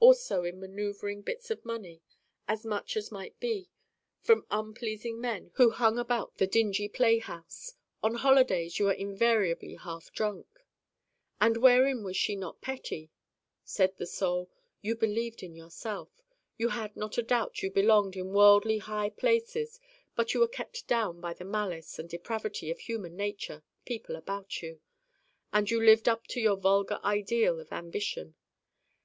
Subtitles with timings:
[0.00, 2.00] Also in maneuvering bits of money
[2.48, 3.70] as much as might be
[4.20, 7.74] from unpleasing men who hung about the dingy play house.
[8.02, 10.62] On holidays you were invariably half drunk.' Said
[11.42, 13.12] I: 'And wherein was she not petty?'
[13.62, 14.50] Said the Soul:
[14.82, 16.10] 'You believed in yourself.
[16.56, 19.78] You had not a doubt you belonged in worldly high places
[20.16, 24.80] but were kept down by the malice and depravity of human nature, people about you.
[25.52, 28.34] And you lived up to your vulgar ideal of ambition.